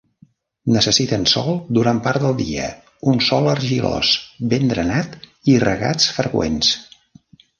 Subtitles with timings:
[0.75, 2.69] Necessiten sol durant part del dia,
[3.11, 4.13] un sòl argilós
[4.55, 5.15] ben drenat
[5.53, 6.73] i regats freqüents.